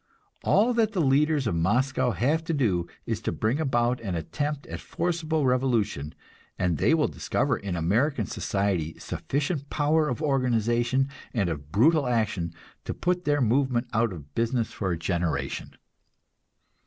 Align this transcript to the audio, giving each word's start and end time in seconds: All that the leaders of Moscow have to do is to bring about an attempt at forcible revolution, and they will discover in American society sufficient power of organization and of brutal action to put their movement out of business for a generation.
All 0.43 0.73
that 0.73 0.93
the 0.93 0.99
leaders 0.99 1.45
of 1.45 1.53
Moscow 1.53 2.09
have 2.09 2.43
to 2.45 2.55
do 2.55 2.87
is 3.05 3.21
to 3.21 3.31
bring 3.31 3.59
about 3.59 4.01
an 4.01 4.15
attempt 4.15 4.65
at 4.65 4.79
forcible 4.79 5.45
revolution, 5.45 6.15
and 6.57 6.79
they 6.79 6.95
will 6.95 7.07
discover 7.07 7.55
in 7.55 7.75
American 7.75 8.25
society 8.25 8.97
sufficient 8.97 9.69
power 9.69 10.09
of 10.09 10.19
organization 10.19 11.07
and 11.35 11.49
of 11.51 11.71
brutal 11.71 12.07
action 12.07 12.51
to 12.85 12.95
put 12.95 13.25
their 13.25 13.41
movement 13.41 13.89
out 13.93 14.11
of 14.11 14.33
business 14.33 14.71
for 14.71 14.91
a 14.91 14.97
generation. 14.97 15.75